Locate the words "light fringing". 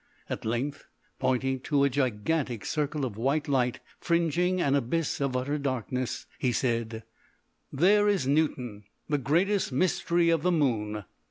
3.47-4.59